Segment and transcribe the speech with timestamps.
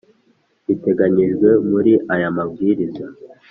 [0.65, 3.05] biteganyijwe muri aya mabwiriza